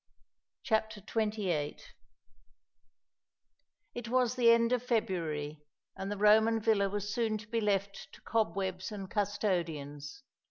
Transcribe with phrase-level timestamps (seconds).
[0.63, 1.77] CHAPTER XXVIII
[3.93, 5.61] It was the end of February,
[5.95, 10.23] and the Roman villa was soon to be left to cobwebs and custodians.